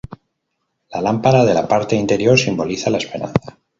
[0.95, 3.59] La lámpara de la parte inferior simboliza la esperanza.